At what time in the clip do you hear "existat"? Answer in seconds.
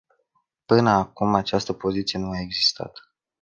2.39-2.91